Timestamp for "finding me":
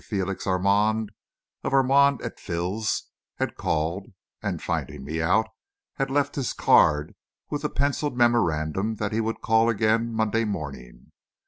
4.59-5.21